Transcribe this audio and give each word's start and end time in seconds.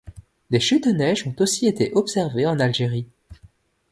Des 0.49 0.59
chutes 0.59 0.87
de 0.87 0.93
neige 0.93 1.27
ont 1.27 1.35
aussi 1.41 1.67
été 1.67 1.91
observées 1.93 2.47
en 2.47 2.59
Algérie. 2.59 3.05